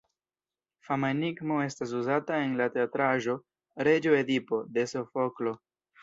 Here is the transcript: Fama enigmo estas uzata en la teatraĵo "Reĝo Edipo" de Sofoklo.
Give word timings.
Fama 0.85 1.09
enigmo 1.15 1.57
estas 1.65 1.91
uzata 1.99 2.39
en 2.45 2.55
la 2.61 2.67
teatraĵo 2.77 3.35
"Reĝo 3.89 4.15
Edipo" 4.21 4.59
de 4.79 4.87
Sofoklo. 4.93 5.55